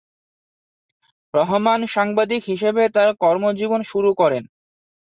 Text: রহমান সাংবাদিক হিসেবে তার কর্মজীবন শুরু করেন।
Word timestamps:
রহমান 1.33 1.79
সাংবাদিক 1.95 2.41
হিসেবে 2.45 2.83
তার 2.95 3.09
কর্মজীবন 3.21 3.81
শুরু 3.83 4.09
করেন। 4.13 4.43